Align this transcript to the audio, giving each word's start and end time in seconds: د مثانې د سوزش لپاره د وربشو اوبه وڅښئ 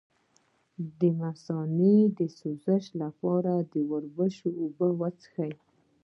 د 0.99 1.01
مثانې 1.21 1.97
د 2.17 2.19
سوزش 2.37 2.83
لپاره 3.01 3.53
د 3.71 3.73
وربشو 3.91 4.47
اوبه 4.61 4.87
وڅښئ 4.99 5.51